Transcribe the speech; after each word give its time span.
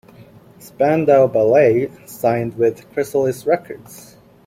Spandau 0.57 1.27
Ballet 1.27 1.91
signed 2.07 2.57
with 2.57 2.91
Chrysalis 2.91 3.45
Records. 3.45 4.17